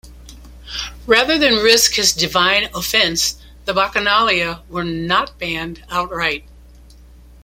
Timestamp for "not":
4.83-5.37